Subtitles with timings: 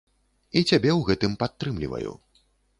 [0.57, 2.11] І цябе ў гэтым падтрымліваю.